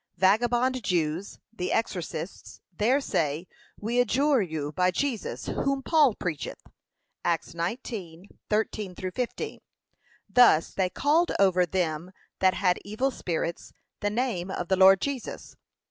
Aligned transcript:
vagabond 0.17 0.81
Jews, 0.83 1.37
the 1.53 1.71
exorcists, 1.71 2.59
there 2.75 2.99
say, 2.99 3.47
'We 3.79 3.99
adjure 3.99 4.41
you 4.41 4.71
by 4.71 4.89
Jesus, 4.89 5.45
whom 5.45 5.83
Paul 5.83 6.15
preacheth.' 6.15 6.63
(Acts 7.23 7.53
19:13 7.53 8.97
15) 9.13 9.61
Thus 10.27 10.73
they 10.73 10.89
called 10.89 11.33
over 11.37 11.67
them 11.67 12.13
that 12.39 12.55
had 12.55 12.79
evil 12.83 13.11
spirits, 13.11 13.73
the 13.99 14.09
name 14.09 14.49
of 14.49 14.69
the 14.69 14.75
Lord 14.75 15.01
Jesus. 15.01 15.55